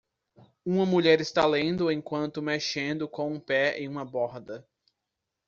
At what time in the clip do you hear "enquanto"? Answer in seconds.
1.91-2.41